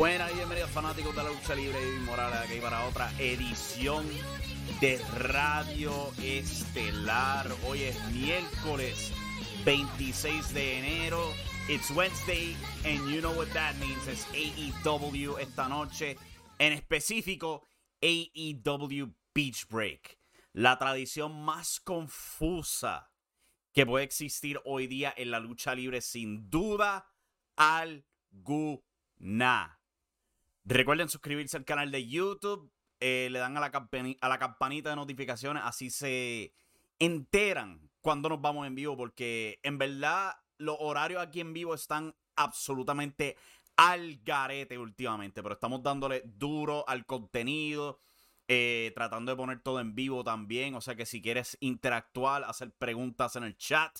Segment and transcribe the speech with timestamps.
[0.00, 4.06] Buenas y bienvenidos fanáticos de la lucha libre y Morales aquí para otra edición
[4.80, 7.46] de Radio Estelar.
[7.66, 9.12] Hoy es miércoles
[9.66, 11.22] 26 de enero.
[11.68, 12.56] It's Wednesday
[12.86, 14.08] and you know what that means.
[14.08, 16.16] Es AEW esta noche.
[16.58, 17.66] En específico,
[18.00, 20.18] AEW Beach Break.
[20.54, 23.12] La tradición más confusa
[23.74, 27.06] que puede existir hoy día en la lucha libre sin duda
[27.54, 29.76] alguna.
[30.70, 32.70] Recuerden suscribirse al canal de YouTube.
[33.00, 35.64] eh, le dan a la, campanita de notificaciones.
[35.66, 36.52] Así se
[37.00, 38.96] enteran cuando nos vamos en vivo.
[38.96, 43.36] Porque en verdad los horarios aquí en vivo están absolutamente
[43.76, 45.42] al garete últimamente.
[45.42, 47.98] Pero estamos dándole duro al contenido.
[48.46, 50.76] eh, tratando de poner todo en vivo también.
[50.76, 53.98] O sea que si quieres interactuar, hacer preguntas en el chat.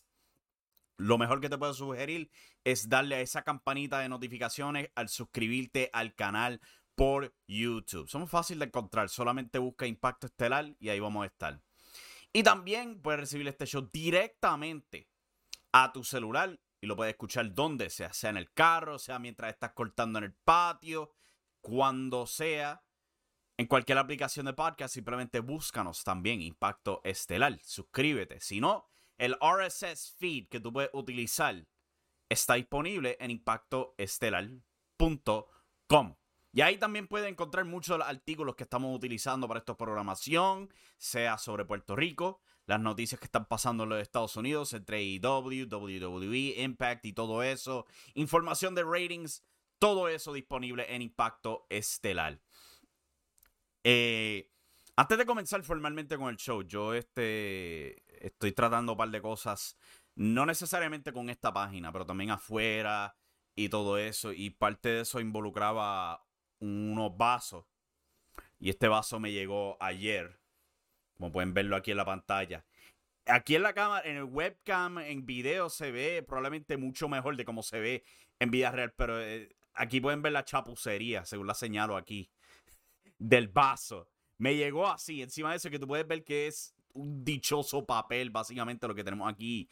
[1.00, 2.30] Lo mejor que te puedo sugerir
[2.62, 6.60] es darle a esa campanita de notificaciones al suscribirte al canal
[6.94, 8.06] por YouTube.
[8.06, 11.62] Somos fáciles de encontrar, solamente busca Impacto Estelar y ahí vamos a estar.
[12.34, 15.08] Y también puedes recibir este show directamente
[15.72, 19.54] a tu celular y lo puedes escuchar donde sea, sea en el carro, sea mientras
[19.54, 21.12] estás cortando en el patio,
[21.62, 22.84] cuando sea.
[23.56, 27.58] En cualquier aplicación de podcast, simplemente búscanos también Impacto Estelar.
[27.62, 28.38] Suscríbete.
[28.40, 28.86] Si no,
[29.20, 31.66] el RSS feed que tú puedes utilizar
[32.30, 36.16] está disponible en impactoestelar.com.
[36.52, 40.72] Y ahí también puedes encontrar muchos de los artículos que estamos utilizando para esta programación,
[40.96, 45.68] sea sobre Puerto Rico, las noticias que están pasando en los Estados Unidos, entre AEW,
[45.68, 49.44] WWE, Impact y todo eso, información de ratings,
[49.78, 52.40] todo eso disponible en Impacto Estelar.
[53.84, 54.50] Eh,
[55.00, 59.78] antes de comenzar formalmente con el show, yo este, estoy tratando un par de cosas,
[60.14, 63.16] no necesariamente con esta página, pero también afuera
[63.54, 64.30] y todo eso.
[64.30, 66.22] Y parte de eso involucraba
[66.58, 67.64] unos vasos.
[68.58, 70.38] Y este vaso me llegó ayer,
[71.16, 72.66] como pueden verlo aquí en la pantalla.
[73.24, 77.46] Aquí en la cámara, en el webcam, en video se ve probablemente mucho mejor de
[77.46, 78.04] cómo se ve
[78.38, 82.30] en vida real, pero eh, aquí pueden ver la chapucería, según la señalo aquí,
[83.16, 84.10] del vaso.
[84.40, 88.30] Me llegó así, encima de eso que tú puedes ver que es un dichoso papel,
[88.30, 89.68] básicamente lo que tenemos aquí,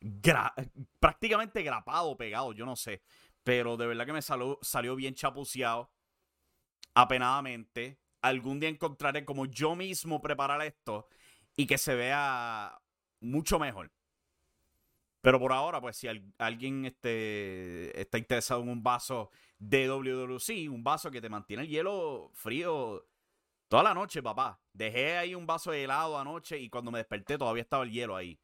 [0.00, 0.54] gra
[1.00, 3.02] prácticamente grapado, pegado, yo no sé.
[3.42, 5.90] Pero de verdad que me salió, salió bien chapuceado,
[6.94, 7.98] apenadamente.
[8.20, 11.08] Algún día encontraré como yo mismo preparar esto
[11.56, 12.80] y que se vea
[13.18, 13.90] mucho mejor.
[15.20, 20.70] Pero por ahora, pues si al alguien este, está interesado en un vaso de WWC,
[20.70, 23.04] un vaso que te mantiene el hielo frío
[23.72, 24.60] Toda la noche, papá.
[24.74, 28.14] Dejé ahí un vaso de helado anoche y cuando me desperté todavía estaba el hielo
[28.14, 28.38] ahí.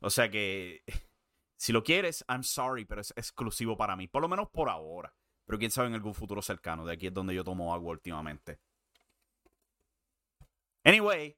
[0.00, 0.82] O sea que,
[1.56, 4.08] si lo quieres, I'm sorry, pero es exclusivo para mí.
[4.08, 5.14] Por lo menos por ahora.
[5.44, 6.84] Pero quién sabe en algún futuro cercano.
[6.84, 8.58] De aquí es donde yo tomo agua últimamente.
[10.82, 11.36] Anyway,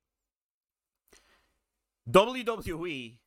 [2.07, 3.21] WWE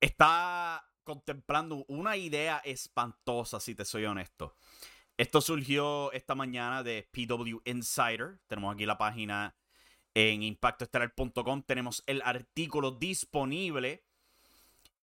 [0.00, 4.56] está contemplando una idea espantosa, si te soy honesto.
[5.16, 8.40] Esto surgió esta mañana de PW Insider.
[8.48, 9.54] Tenemos aquí la página
[10.12, 11.62] en impactoestelar.com.
[11.62, 14.04] Tenemos el artículo disponible.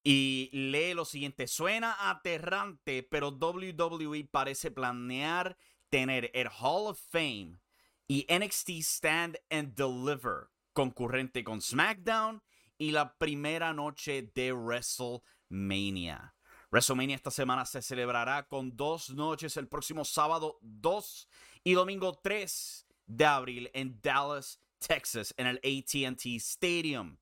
[0.03, 1.47] Y lee lo siguiente.
[1.47, 5.57] Suena aterrante, pero WWE parece planear
[5.89, 7.59] tener el Hall of Fame
[8.07, 12.41] y NXT Stand and Deliver concurrente con SmackDown
[12.77, 16.33] y la primera noche de WrestleMania.
[16.71, 21.27] WrestleMania esta semana se celebrará con dos noches el próximo sábado 2
[21.65, 27.17] y domingo 3 de abril en Dallas, Texas, en el ATT Stadium.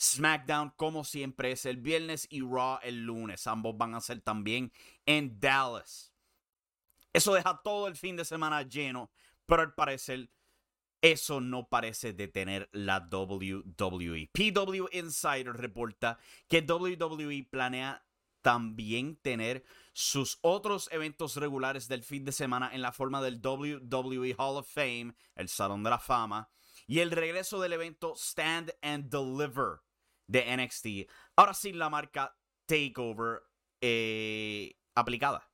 [0.00, 3.48] SmackDown, como siempre, es el viernes y Raw el lunes.
[3.48, 4.72] Ambos van a ser también
[5.04, 6.12] en Dallas.
[7.12, 9.10] Eso deja todo el fin de semana lleno,
[9.46, 10.30] pero al parecer
[11.00, 14.30] eso no parece detener la WWE.
[14.32, 16.18] PW Insider reporta
[16.48, 18.05] que WWE planea
[18.46, 24.36] también tener sus otros eventos regulares del fin de semana en la forma del WWE
[24.38, 26.48] Hall of Fame, el Salón de la Fama,
[26.86, 29.80] y el regreso del evento Stand and Deliver
[30.28, 33.42] de NXT, ahora sin la marca Takeover
[33.80, 35.50] eh, aplicada.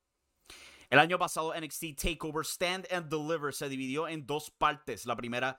[0.91, 5.07] El año pasado NXT Takeover Stand and Deliver se dividió en dos partes.
[5.07, 5.57] La primera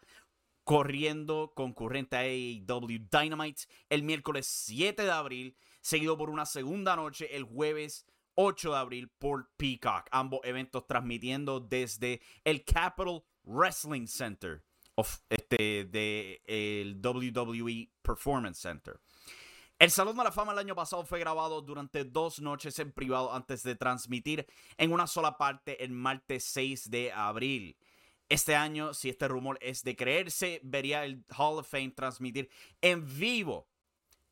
[0.65, 7.37] corriendo concurrente a AEW Dynamite el miércoles 7 de abril, seguido por una segunda noche
[7.37, 10.09] el jueves 8 de abril por Peacock.
[10.11, 14.65] Ambos eventos transmitiendo desde el Capital Wrestling Center
[14.97, 18.99] of, este, de el WWE Performance Center.
[19.79, 23.35] El Salón de la Fama el año pasado fue grabado durante dos noches en privado
[23.35, 24.47] antes de transmitir
[24.79, 27.77] en una sola parte el martes 6 de abril.
[28.29, 32.49] Este año, si este rumor es de creerse, vería el Hall of Fame transmitir
[32.81, 33.69] en vivo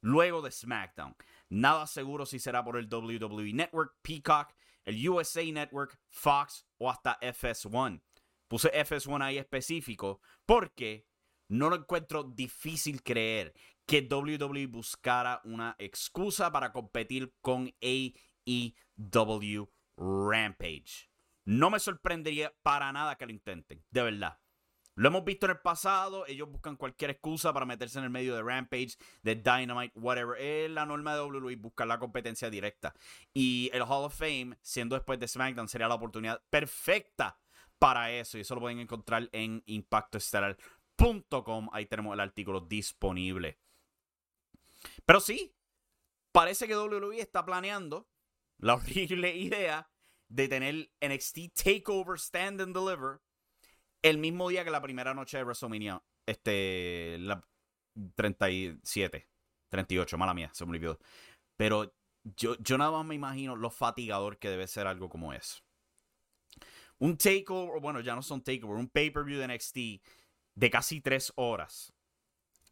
[0.01, 1.15] luego de SmackDown.
[1.49, 4.55] Nada seguro si será por el WWE Network, Peacock,
[4.85, 8.03] el USA Network, Fox o hasta FS1.
[8.49, 11.07] Puse FS1 ahí específico porque
[11.49, 13.55] no lo encuentro difícil creer
[13.87, 21.12] que WWE buscara una excusa para competir con AEW Rampage.
[21.45, 24.39] No me sorprendería para nada que lo intenten, de verdad.
[24.95, 28.35] Lo hemos visto en el pasado, ellos buscan cualquier excusa para meterse en el medio
[28.35, 30.39] de Rampage, de Dynamite, whatever.
[30.39, 32.95] Es la norma de WWE buscar la competencia directa.
[33.33, 37.39] Y el Hall of Fame, siendo después de SmackDown, sería la oportunidad perfecta
[37.79, 38.37] para eso.
[38.37, 41.71] Y eso lo pueden encontrar en impactoestelar.com.
[41.73, 43.59] Ahí tenemos el artículo disponible.
[45.07, 45.55] Pero sí,
[46.33, 48.11] parece que WWE está planeando
[48.59, 49.89] la horrible idea
[50.33, 53.21] de tener NXT Takeover Stand and Deliver
[54.01, 56.03] el mismo día que la primera noche de WrestleMania.
[56.27, 57.45] Este, la
[58.15, 59.29] 37,
[59.69, 60.99] 38, mala mía, se me olvidó.
[61.57, 61.95] Pero
[62.37, 65.63] yo, yo nada más me imagino lo fatigador que debe ser algo como eso.
[66.99, 69.77] Un takeover, bueno, ya no son takeover, un pay-per-view de NXT
[70.55, 71.93] de casi tres horas,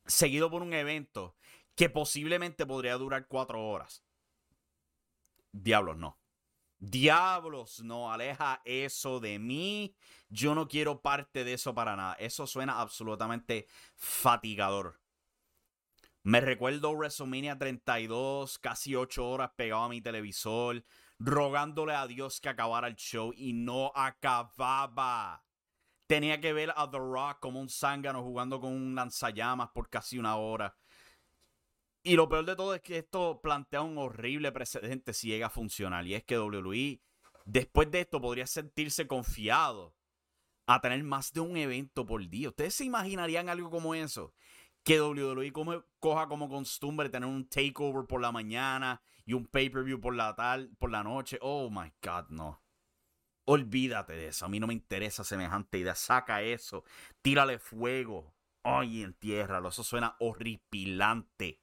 [0.06, 1.36] seguido por un evento
[1.74, 4.04] que posiblemente podría durar cuatro horas.
[5.52, 6.19] Diablos, no.
[6.80, 9.94] Diablos, no, aleja eso de mí.
[10.30, 12.14] Yo no quiero parte de eso para nada.
[12.14, 14.98] Eso suena absolutamente fatigador.
[16.22, 20.82] Me recuerdo WrestleMania 32, casi ocho horas pegado a mi televisor,
[21.18, 25.44] rogándole a Dios que acabara el show y no acababa.
[26.06, 30.18] Tenía que ver a The Rock como un zángano jugando con un lanzallamas por casi
[30.18, 30.74] una hora.
[32.02, 35.50] Y lo peor de todo es que esto plantea un horrible precedente si llega a
[35.50, 36.06] funcionar.
[36.06, 37.02] Y es que WWE,
[37.44, 39.94] después de esto, podría sentirse confiado
[40.66, 42.48] a tener más de un evento por día.
[42.48, 44.32] ¿Ustedes se imaginarían algo como eso?
[44.82, 45.52] Que WWE
[45.98, 50.70] coja como costumbre tener un takeover por la mañana y un pay-per-view por la tal,
[50.78, 51.38] por la noche.
[51.42, 52.62] Oh my God, no.
[53.44, 54.46] Olvídate de eso.
[54.46, 55.94] A mí no me interesa semejante idea.
[55.94, 56.84] Saca eso.
[57.20, 58.32] Tírale fuego.
[58.62, 59.68] Ay, entiérralo.
[59.68, 61.60] Eso suena horripilante.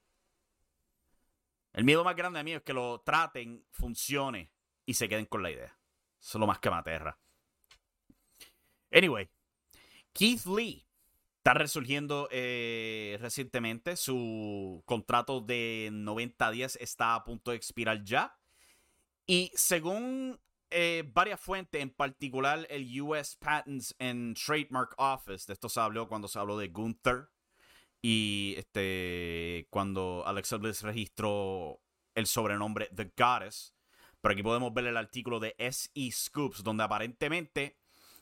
[1.77, 4.51] El miedo más grande mío es que lo traten, funcione
[4.83, 5.77] y se queden con la idea.
[6.19, 7.19] Eso es lo más que me aterra.
[8.91, 9.29] Anyway,
[10.11, 10.87] Keith Lee
[11.37, 13.95] está resurgiendo eh, recientemente.
[13.95, 18.35] Su contrato de 90 días está a punto de expirar ya.
[19.27, 20.39] Y según
[20.71, 25.45] eh, varias fuentes, en particular el US Patents and Trademark Office.
[25.45, 27.29] De esto se habló cuando se habló de Gunther.
[28.09, 31.81] Y este cuando Alexa Bliss registró
[32.15, 33.73] el sobrenombre The Goddess.
[34.21, 37.75] Pero aquí podemos ver el artículo de SE Scoops, donde aparentemente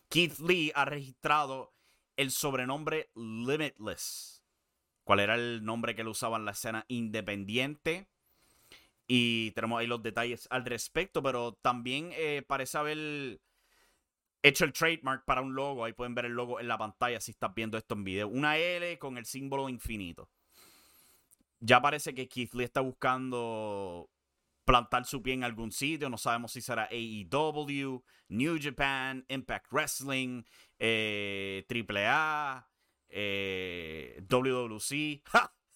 [0.10, 1.76] Keith Lee ha registrado
[2.18, 4.44] el sobrenombre Limitless.
[5.04, 8.08] ¿Cuál era el nombre que él usaba en la escena independiente?
[9.06, 13.40] Y tenemos ahí los detalles al respecto, pero también eh, parece haber
[14.48, 15.84] hecho el trademark para un logo.
[15.84, 18.28] Ahí pueden ver el logo en la pantalla si estás viendo esto en video.
[18.28, 20.30] Una L con el símbolo infinito.
[21.60, 24.10] Ya parece que Keith Lee está buscando
[24.66, 26.10] plantar su pie en algún sitio.
[26.10, 30.44] No sabemos si será AEW, New Japan, Impact Wrestling,
[30.78, 32.70] eh, AAA,
[33.10, 35.24] eh, WWC.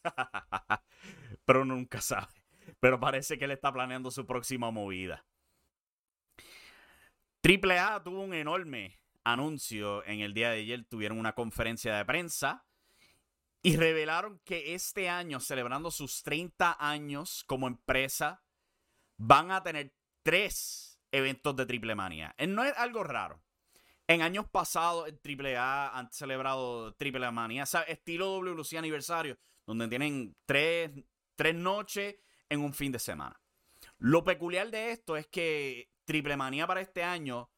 [1.46, 2.28] Pero nunca sabe.
[2.80, 5.26] Pero parece que él está planeando su próxima movida.
[7.44, 10.86] AAA tuvo un enorme anuncio en el día de ayer.
[10.86, 12.66] Tuvieron una conferencia de prensa
[13.62, 18.44] y revelaron que este año, celebrando sus 30 años como empresa,
[19.18, 19.94] van a tener
[20.24, 22.36] tres eventos de Triple Manía.
[22.38, 23.42] Eh, no es algo raro.
[24.08, 30.92] En años pasados, el AAA han celebrado Triple Manía, estilo WLC aniversario, donde tienen tres,
[31.36, 32.16] tres noches
[32.50, 33.40] en un fin de semana.
[34.00, 37.52] Lo peculiar de esto es que Triple Manía para este año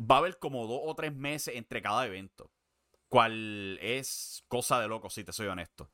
[0.00, 2.52] va a haber como dos o tres meses entre cada evento.
[3.08, 5.90] Cual es cosa de loco, si te soy honesto.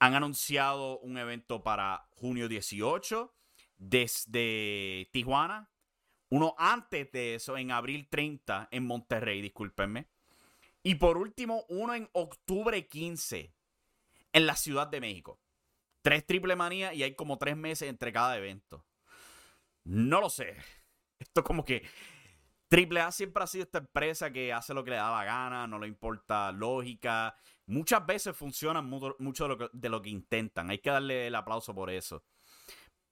[0.00, 3.32] Han anunciado un evento para junio 18
[3.76, 5.70] desde Tijuana.
[6.28, 10.08] Uno antes de eso, en abril 30, en Monterrey, discúlpenme.
[10.82, 13.54] Y por último, uno en octubre 15,
[14.32, 15.38] en la Ciudad de México.
[16.02, 18.84] Tres triple manía y hay como tres meses entre cada evento.
[19.84, 20.56] No lo sé.
[21.22, 21.82] Esto como que
[22.68, 25.66] Triple A siempre ha sido esta empresa que hace lo que le da la gana,
[25.66, 27.36] no le importa lógica.
[27.66, 30.70] Muchas veces funcionan mucho, de, lo que, de lo que intentan.
[30.70, 32.24] Hay que darle el aplauso por eso.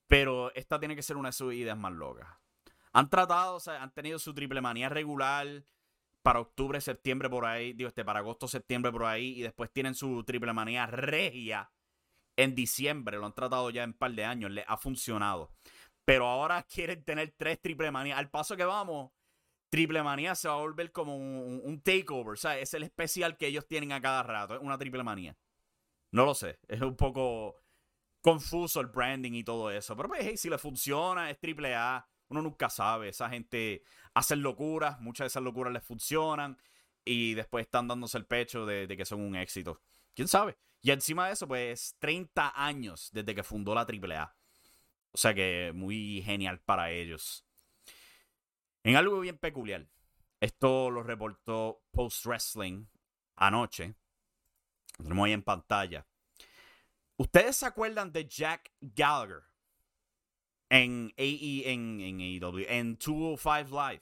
[0.07, 2.27] Pero esta tiene que ser una de sus ideas más locas.
[2.93, 5.63] Han tratado, o sea, han tenido su triple manía regular
[6.23, 9.95] para octubre, septiembre por ahí, digo, este, para agosto, septiembre por ahí, y después tienen
[9.95, 11.71] su triple manía regia
[12.35, 15.51] en diciembre, lo han tratado ya en un par de años, le ha funcionado.
[16.11, 18.19] Pero ahora quieren tener tres triple manías.
[18.19, 19.11] Al paso que vamos,
[19.69, 22.33] triple manía se va a volver como un, takeover.
[22.33, 24.55] O sea, es el especial que ellos tienen a cada rato.
[24.55, 25.37] Es una triple manía.
[26.11, 26.59] No lo sé.
[26.67, 27.63] Es un poco
[28.19, 29.95] confuso el branding y todo eso.
[29.95, 32.05] Pero pues, si le funciona, es triple A.
[32.27, 33.07] Uno nunca sabe.
[33.07, 33.81] Esa gente
[34.13, 34.99] hace locuras.
[34.99, 36.57] Muchas de esas locuras les funcionan.
[37.05, 39.79] Y después están dándose el pecho de que son un éxito.
[40.13, 40.57] ¿Quién sabe?
[40.81, 44.35] Y encima de eso, pues 30 años desde que fundó la AAA.
[45.13, 47.45] O sea que muy genial para ellos.
[48.83, 49.87] En algo bien peculiar.
[50.39, 52.85] Esto lo reportó Post Wrestling
[53.35, 53.95] anoche.
[54.97, 56.07] Lo tenemos ahí en pantalla.
[57.17, 59.43] ¿Ustedes se acuerdan de Jack Gallagher
[60.69, 64.01] en AE, en, en AEW, en 205 Live?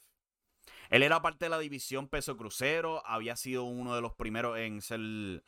[0.89, 4.82] Él era parte de la división peso crucero, había sido uno de los primeros en
[4.82, 5.44] ser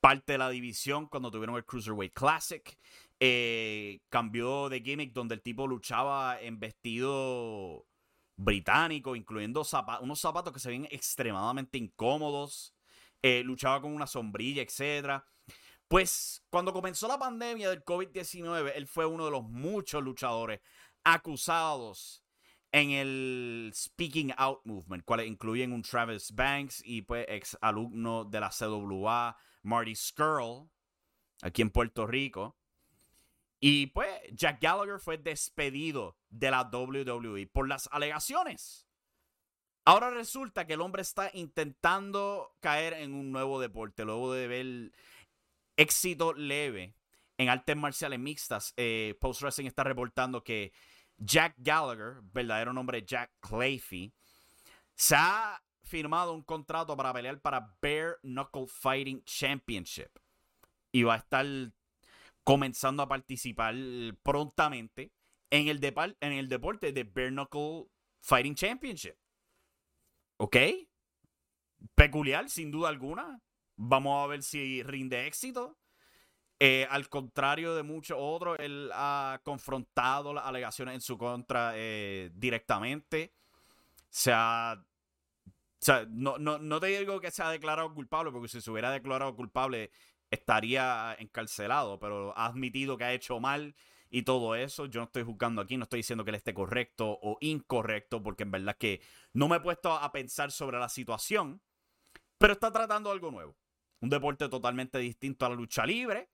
[0.00, 2.78] parte de la división cuando tuvieron el Cruiserweight Classic.
[3.18, 7.86] Eh, cambió de gimmick donde el tipo luchaba en vestido
[8.36, 9.62] británico, incluyendo
[10.00, 12.74] unos zapatos que se ven extremadamente incómodos.
[13.22, 15.22] Eh, luchaba con una sombrilla, etc.
[15.88, 20.60] Pues cuando comenzó la pandemia del COVID-19, él fue uno de los muchos luchadores
[21.04, 22.22] acusados
[22.72, 28.40] en el Speaking Out Movement, cuales incluyen un Travis Banks y pues ex alumno de
[28.40, 30.68] la CWA, Marty Skrull,
[31.42, 32.55] aquí en Puerto Rico.
[33.60, 38.86] Y pues Jack Gallagher fue despedido de la WWE por las alegaciones.
[39.84, 44.92] Ahora resulta que el hombre está intentando caer en un nuevo deporte, luego de ver
[45.76, 46.94] éxito leve
[47.38, 48.74] en artes marciales mixtas.
[48.76, 50.72] Eh, Post Wrestling está reportando que
[51.18, 54.12] Jack Gallagher, verdadero nombre Jack Clayfy,
[54.94, 60.10] se ha firmado un contrato para pelear para Bare Knuckle Fighting Championship.
[60.90, 61.46] Y va a estar
[62.46, 63.74] comenzando a participar
[64.22, 65.10] prontamente
[65.50, 65.80] en el,
[66.20, 67.34] en el deporte de Bare
[68.20, 69.16] Fighting Championship.
[70.36, 70.56] ¿Ok?
[71.96, 73.42] Peculiar, sin duda alguna.
[73.74, 75.76] Vamos a ver si rinde éxito.
[76.60, 82.30] Eh, al contrario de muchos otros, él ha confrontado las alegaciones en su contra eh,
[82.32, 83.34] directamente.
[84.08, 84.80] Se ha
[85.78, 88.70] o sea, no, no, no te digo que se ha declarado culpable, porque si se
[88.70, 89.90] hubiera declarado culpable
[90.36, 93.74] estaría encarcelado, pero ha admitido que ha hecho mal
[94.10, 94.86] y todo eso.
[94.86, 98.44] Yo no estoy juzgando aquí, no estoy diciendo que él esté correcto o incorrecto, porque
[98.44, 99.00] en verdad que
[99.32, 101.60] no me he puesto a pensar sobre la situación,
[102.38, 103.56] pero está tratando algo nuevo.
[104.00, 106.30] Un deporte totalmente distinto a la lucha libre.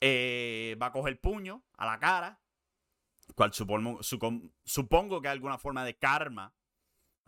[0.00, 2.40] Eh, va a coger puño a la cara,
[3.36, 4.00] cual supongo,
[4.64, 6.52] supongo que hay alguna forma de karma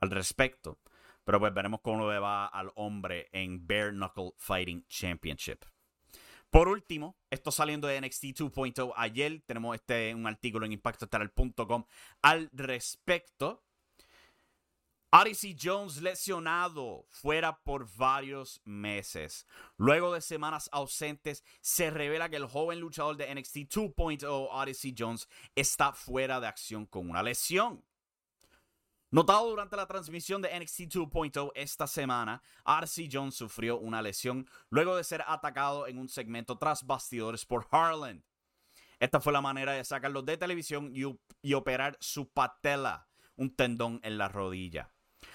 [0.01, 0.81] al respecto.
[1.25, 5.65] Pero pues veremos cómo le va al hombre en Bare Knuckle Fighting Championship.
[6.55, 11.85] Por último, esto saliendo de NXT 2.0 ayer, tenemos este, un artículo en impactoestelar.com
[12.23, 13.65] al respecto.
[15.11, 19.49] Odyssey Jones lesionado fuera por varios meses.
[19.79, 25.29] Luego de semanas ausentes, se revela que el joven luchador de NXT 2.0, Odyssey Jones,
[25.57, 27.83] está fuera de acción con una lesión.
[29.15, 34.97] Notado durante la transmisión de NXT 2.0 esta semana, RC Jones sufrió una lesión luego
[34.97, 38.25] de ser atacado en un segmento tras bastidores por Harland.
[38.99, 43.07] Esta fue la manera de sacarlo de televisión y, operar su patela,
[43.37, 44.91] un tendón en la rodilla.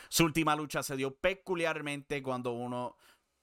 [0.10, 2.98] Su última lucha se dio peculiarmente cuando uno,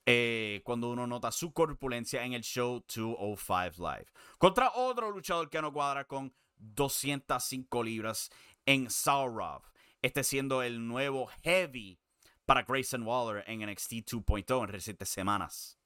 [0.04, 4.12] eh, cuando uno nota su corpulencia en el show 205 Live.
[4.36, 8.28] Contra otro luchador que no cuadra con 205 libras
[8.66, 9.62] en Saurov
[10.02, 11.98] este siendo el nuevo heavy
[12.44, 15.78] para Grayson Waller en NXT 2.0 en recientes semanas.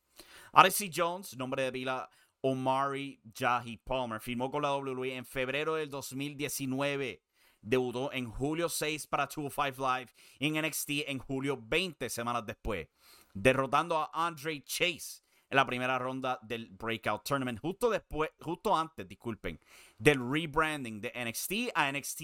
[0.53, 2.11] RC Jones, nombre de Vila
[2.43, 7.23] Omari Jahi Palmer, firmó con la WWE en febrero del 2019.
[7.63, 12.89] Debutó en julio 6 para 205 Live y en NXT en julio 20 semanas después,
[13.35, 19.07] derrotando a Andre Chase en la primera ronda del Breakout Tournament, justo después, justo antes,
[19.07, 19.61] disculpen,
[19.99, 22.21] del rebranding de NXT a NXT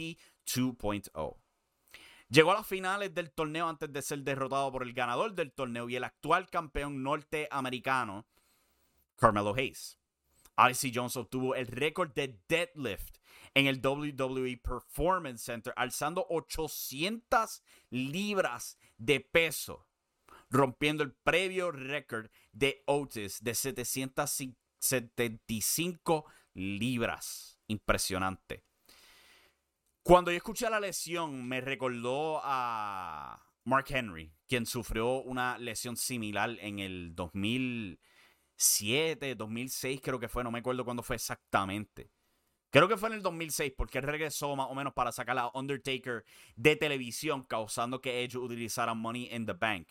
[0.47, 1.37] 2.0.
[2.29, 5.89] Llegó a las finales del torneo antes de ser derrotado por el ganador del torneo
[5.89, 8.27] y el actual campeón norteamericano,
[9.17, 9.99] Carmelo Hayes.
[10.71, 13.19] Icy Jones obtuvo el récord de deadlift
[13.55, 19.87] en el WWE Performance Center, alzando 800 libras de peso,
[20.51, 27.61] rompiendo el previo récord de Otis de 775 libras.
[27.69, 28.66] Impresionante.
[30.07, 36.57] Cuando yo escuché la lesión, me recordó a Mark Henry, quien sufrió una lesión similar
[36.61, 42.13] en el 2007, 2006, creo que fue, no me acuerdo cuándo fue exactamente.
[42.71, 46.25] Creo que fue en el 2006, porque regresó más o menos para sacar a Undertaker
[46.55, 49.89] de televisión, causando que ellos utilizaran Money in the Bank.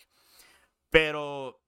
[0.90, 1.62] Pero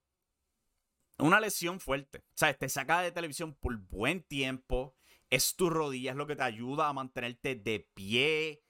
[1.17, 2.19] una lesión fuerte.
[2.19, 4.95] O sea, te saca de televisión por buen tiempo
[5.29, 8.63] es tu rodilla, es lo que te ayuda a mantenerte de pie.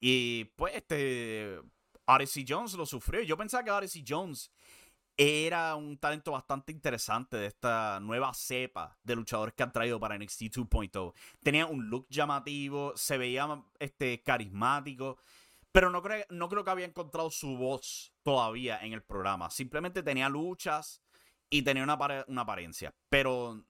[0.00, 1.60] Y pues este
[2.06, 3.22] Odyssey Jones lo sufrió.
[3.22, 4.50] Yo pensaba que Odyssey Jones
[5.16, 10.16] era un talento bastante interesante de esta nueva cepa de luchadores que han traído para
[10.16, 11.12] NXT 2.0.
[11.42, 15.18] Tenía un look llamativo, se veía este, carismático,
[15.72, 19.50] pero no creo, no creo que había encontrado su voz todavía en el programa.
[19.50, 21.02] Simplemente tenía luchas
[21.50, 23.66] y tenía una, una apariencia, pero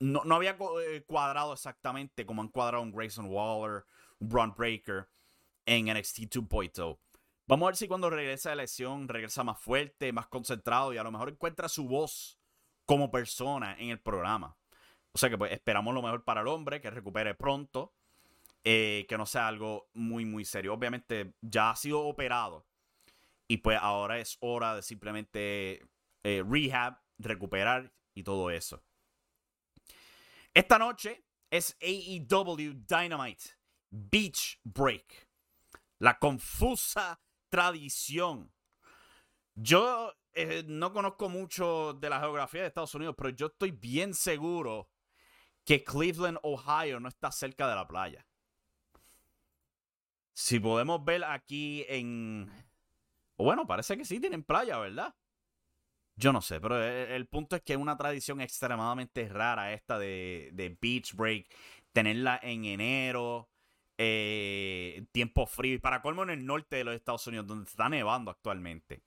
[0.00, 3.84] no, no había eh, cuadrado exactamente como han cuadrado un Grayson Waller,
[4.18, 5.08] un Braun Breaker
[5.66, 6.98] en NXT 2.0.
[7.46, 11.02] Vamos a ver si cuando regresa de lesión regresa más fuerte, más concentrado y a
[11.02, 12.38] lo mejor encuentra su voz
[12.86, 14.56] como persona en el programa.
[15.12, 17.94] O sea que pues esperamos lo mejor para el hombre, que recupere pronto,
[18.64, 20.74] eh, que no sea algo muy, muy serio.
[20.74, 22.66] Obviamente ya ha sido operado
[23.46, 25.86] y pues ahora es hora de simplemente
[26.24, 28.82] eh, rehab, recuperar y todo eso.
[30.54, 33.44] Esta noche es AEW Dynamite
[33.90, 35.28] Beach Break.
[35.98, 38.52] La confusa tradición.
[39.56, 44.14] Yo eh, no conozco mucho de la geografía de Estados Unidos, pero yo estoy bien
[44.14, 44.90] seguro
[45.64, 48.24] que Cleveland, Ohio no está cerca de la playa.
[50.32, 52.48] Si podemos ver aquí en...
[53.36, 55.14] Bueno, parece que sí tienen playa, ¿verdad?
[56.16, 59.98] Yo no sé, pero e, el, punto es que es una tradición extremadamente rara esta
[59.98, 61.46] de, Beach Break,
[61.92, 63.48] tenerla en enero,
[63.98, 67.88] eh, tiempo frío, y para colmo en el norte de los Estados Unidos, donde está
[67.88, 69.02] nevando actualmente.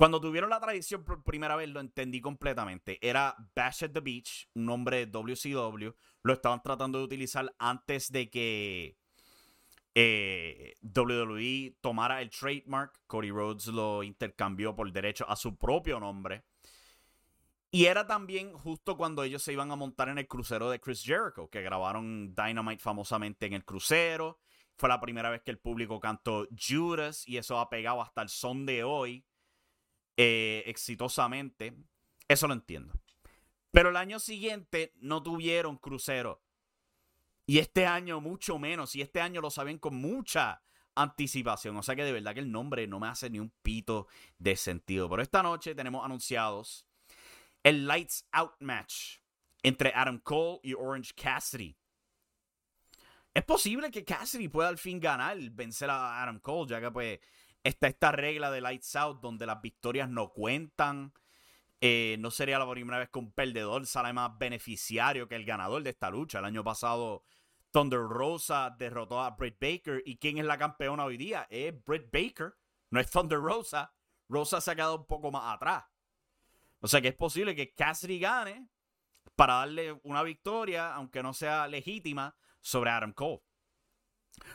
[0.00, 2.98] Cuando tuvieron la tradición por primera vez lo entendí completamente.
[3.06, 5.90] Era Bash at the Beach, un nombre de WCW.
[6.22, 8.96] Lo estaban tratando de utilizar antes de que
[9.94, 16.44] eh, WWE tomara el trademark, Cody Rhodes lo intercambió por derecho a su propio nombre.
[17.72, 21.04] Y era también justo cuando ellos se iban a montar en el crucero de Chris
[21.04, 24.40] Jericho, que grabaron Dynamite famosamente en el crucero.
[24.76, 28.28] Fue la primera vez que el público cantó Judas y eso ha pegado hasta el
[28.28, 29.24] son de hoy
[30.16, 31.74] eh, exitosamente.
[32.26, 32.94] Eso lo entiendo.
[33.70, 36.42] Pero el año siguiente no tuvieron crucero.
[37.50, 38.94] Y este año mucho menos.
[38.94, 40.62] Y este año lo saben con mucha
[40.94, 41.76] anticipación.
[41.76, 44.06] O sea que de verdad que el nombre no me hace ni un pito
[44.38, 45.10] de sentido.
[45.10, 46.86] Pero esta noche tenemos anunciados
[47.64, 49.16] el Lights Out match
[49.64, 51.76] entre Adam Cole y Orange Cassidy.
[53.34, 57.18] Es posible que Cassidy pueda al fin ganar, vencer a Adam Cole, ya que pues
[57.64, 61.12] está esta regla de Lights Out donde las victorias no cuentan.
[61.80, 65.82] Eh, no sería la primera vez que un perdedor sale más beneficiario que el ganador
[65.82, 66.38] de esta lucha.
[66.38, 67.24] El año pasado
[67.70, 70.02] Thunder Rosa derrotó a Britt Baker.
[70.04, 71.46] ¿Y quién es la campeona hoy día?
[71.50, 72.56] Es Britt Baker,
[72.90, 73.94] no es Thunder Rosa.
[74.28, 75.84] Rosa se ha quedado un poco más atrás.
[76.80, 78.68] O sea que es posible que Cassidy gane
[79.36, 83.42] para darle una victoria, aunque no sea legítima, sobre Adam Cole.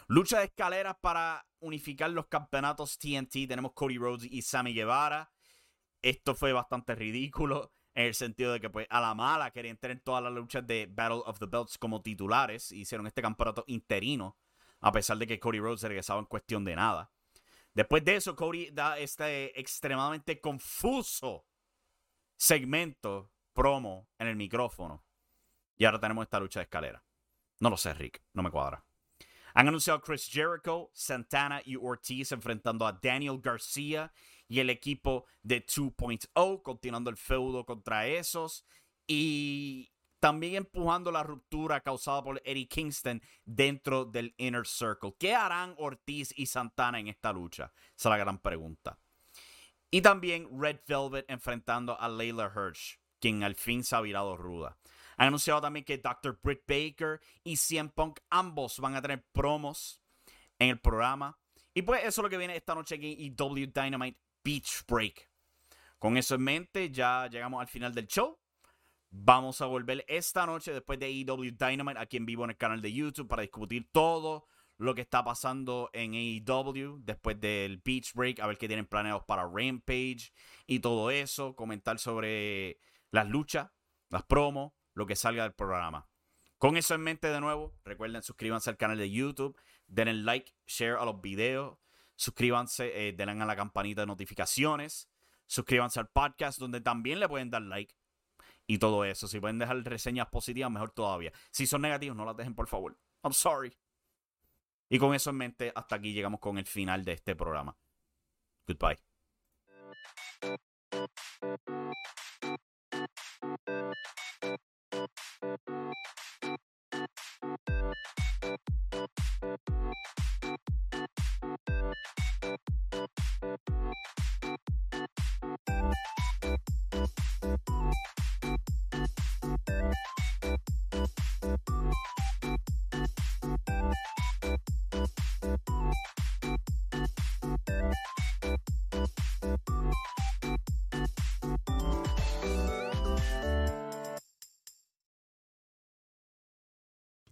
[0.08, 3.48] Lucha de escaleras para unificar los campeonatos TNT.
[3.48, 5.32] Tenemos Cody Rhodes y Sammy Guevara.
[6.02, 10.02] Esto fue bastante ridículo en el sentido de que pues a la mala querían tener
[10.02, 12.72] todas las luchas de Battle of the Belts como titulares.
[12.72, 14.38] Hicieron este campeonato interino
[14.82, 17.10] a pesar de que Cody Rhodes regresaba en cuestión de nada.
[17.74, 21.46] Después de eso, Cody da este extremadamente confuso
[22.36, 25.04] segmento promo en el micrófono.
[25.78, 27.04] Y ahora tenemos esta lucha de escalera.
[27.60, 28.86] No lo sé, Rick, no me cuadra.
[29.54, 34.12] Han anunciado Chris Jericho, Santana y Ortiz enfrentando a Daniel García
[34.48, 38.66] y el equipo de 2.0, continuando el feudo contra esos.
[39.08, 45.16] Y también empujando la ruptura causada por Eddie Kingston dentro del Inner Circle.
[45.20, 47.72] ¿Qué harán Ortiz y Santana en esta lucha?
[47.96, 48.98] Esa es la gran pregunta.
[49.92, 54.78] Y también Red Velvet enfrentando a Layla Hirsch, quien al fin se ha virado ruda.
[55.18, 56.40] Han anunciado también que Dr.
[56.42, 60.02] Britt Baker y CM Punk ambos van a tener promos
[60.60, 61.38] en el programa.
[61.74, 65.28] Y pues eso es lo que viene esta noche aquí en EW Dynamite Beach Break.
[65.98, 68.38] Con eso en mente, ya llegamos al final del show.
[69.10, 72.80] Vamos a volver esta noche después de EW Dynamite aquí en vivo en el canal
[72.80, 74.46] de YouTube para discutir todo
[74.78, 79.24] lo que está pasando en AEW después del Beach Break, a ver qué tienen planeados
[79.24, 80.32] para Rampage
[80.68, 82.78] y todo eso, comentar sobre
[83.10, 83.72] las luchas,
[84.10, 86.08] las promos, lo que salga del programa.
[86.58, 90.98] Con eso en mente de nuevo, recuerden suscríbanse al canal de YouTube, denle like, share
[90.98, 91.78] a los videos,
[92.16, 95.10] suscríbanse, eh, denle a la campanita de notificaciones,
[95.46, 97.96] suscríbanse al podcast donde también le pueden dar like
[98.68, 99.28] y todo eso.
[99.28, 101.32] Si pueden dejar reseñas positivas, mejor todavía.
[101.52, 102.98] Si son negativos, no las dejen, por favor.
[103.24, 103.76] I'm sorry.
[104.90, 107.76] Y con eso en mente, hasta aquí llegamos con el final de este programa.
[108.68, 109.00] Goodbye.